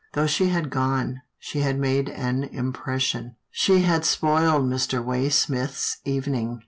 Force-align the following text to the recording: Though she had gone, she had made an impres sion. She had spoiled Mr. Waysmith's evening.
Though 0.13 0.25
she 0.25 0.47
had 0.49 0.71
gone, 0.71 1.21
she 1.37 1.59
had 1.59 1.77
made 1.77 2.09
an 2.09 2.49
impres 2.49 3.01
sion. 3.01 3.35
She 3.51 3.83
had 3.83 4.03
spoiled 4.03 4.63
Mr. 4.63 4.97
Waysmith's 5.05 5.97
evening. 6.05 6.59